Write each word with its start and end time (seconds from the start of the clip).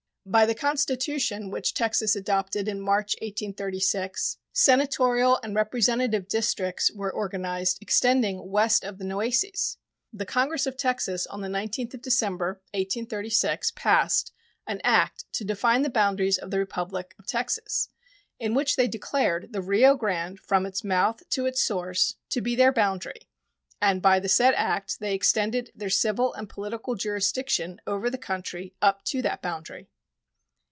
By 0.23 0.45
the 0.45 0.53
constitution 0.53 1.49
which 1.49 1.73
Texas 1.73 2.15
adopted 2.15 2.67
in 2.67 2.79
March, 2.79 3.15
1836, 3.23 4.37
senatorial 4.53 5.39
and 5.41 5.55
representative 5.55 6.27
districts 6.27 6.91
were 6.93 7.11
organized 7.11 7.79
extending 7.81 8.47
west 8.51 8.83
of 8.83 8.99
the 8.99 9.03
Nueces. 9.03 9.77
The 10.13 10.27
Congress 10.27 10.67
of 10.67 10.77
Texas 10.77 11.25
on 11.25 11.41
the 11.41 11.47
19th 11.47 11.95
of 11.95 12.01
December, 12.03 12.61
1836, 12.75 13.71
passed 13.71 14.31
"An 14.67 14.79
act 14.83 15.25
to 15.33 15.43
define 15.43 15.81
the 15.81 15.89
boundaries 15.89 16.37
of 16.37 16.51
the 16.51 16.59
Republic 16.59 17.15
of 17.17 17.25
Texas," 17.25 17.89
in 18.39 18.53
which 18.53 18.75
they 18.75 18.87
declared 18.87 19.51
the 19.53 19.61
Rio 19.63 19.95
Grande 19.95 20.39
from 20.39 20.67
its 20.67 20.83
mouth 20.83 21.27
to 21.29 21.47
its 21.47 21.63
source 21.63 22.15
to 22.29 22.41
be 22.41 22.55
their 22.55 22.71
boundary, 22.71 23.27
and 23.81 24.03
by 24.03 24.19
the 24.19 24.29
said 24.29 24.53
act 24.55 24.99
they 24.99 25.15
extended 25.15 25.71
their 25.73 25.89
"civil 25.89 26.31
and 26.35 26.47
political 26.47 26.93
jurisdiction" 26.93 27.81
over 27.87 28.07
the 28.07 28.19
country 28.19 28.75
up 28.83 29.03
to 29.05 29.23
that 29.23 29.41
boundary. 29.41 29.87